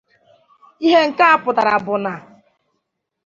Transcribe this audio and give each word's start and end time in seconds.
Ihe 0.85 0.99
nke 1.07 1.23
a 1.35 1.39
pụtara 1.43 1.75
bụ 1.85 1.95
na 2.03 2.13